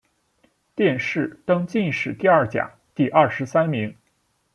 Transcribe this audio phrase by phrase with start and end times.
[0.73, 3.95] 殿试登进士第二甲第二十三名。